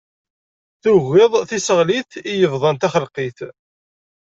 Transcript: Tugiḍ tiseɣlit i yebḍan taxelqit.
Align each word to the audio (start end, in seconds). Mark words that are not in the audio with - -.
Tugiḍ 0.81 1.33
tiseɣlit 1.49 2.11
i 2.31 2.33
yebḍan 2.41 2.75
taxelqit. 2.81 3.39